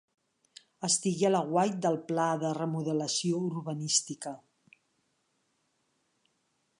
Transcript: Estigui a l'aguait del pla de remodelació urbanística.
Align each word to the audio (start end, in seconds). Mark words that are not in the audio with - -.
Estigui 0.87 1.27
a 1.27 1.29
l'aguait 1.33 1.75
del 1.87 1.97
pla 2.07 2.25
de 2.43 2.53
remodelació 2.59 3.43
urbanística. 3.49 4.35